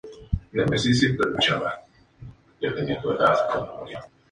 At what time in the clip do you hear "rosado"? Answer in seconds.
3.19-3.81